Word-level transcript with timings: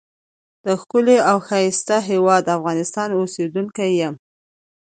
دښکلی 0.65 1.17
او 1.29 1.37
ښایسته 1.47 1.97
هیواد 2.09 2.43
افغانستان 2.57 3.09
اوسیدونکی 3.15 3.89
یم. 4.01 4.15